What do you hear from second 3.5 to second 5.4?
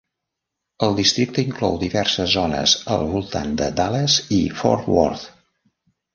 de Dallas i Fort Worth.